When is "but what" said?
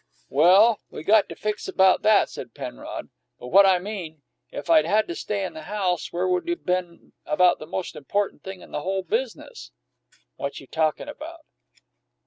3.39-3.67